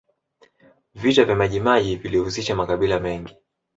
vita 0.95 1.23
vya 1.25 1.35
majimaji 1.35 1.95
vilihusisha 1.95 2.55
makabila 2.55 2.99
mengi 2.99 3.35